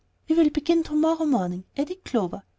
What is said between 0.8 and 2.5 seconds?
to morrow morning," added Clover.